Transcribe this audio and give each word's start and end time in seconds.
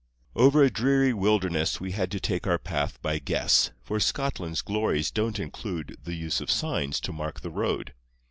Over 0.35 0.63
a 0.63 0.71
dreary 0.71 1.13
wilderness 1.13 1.79
We 1.79 1.91
had 1.91 2.09
to 2.09 2.19
take 2.19 2.47
our 2.47 2.57
path 2.57 2.99
by 3.03 3.19
guess, 3.19 3.69
For 3.83 3.99
Scotland's 3.99 4.63
glories 4.63 5.11
don't 5.11 5.37
include 5.39 5.95
The 6.01 6.15
use 6.15 6.41
of 6.41 6.49
signs 6.49 6.99
to 7.01 7.13
mark 7.13 7.41
the 7.41 7.51
road. 7.51 7.93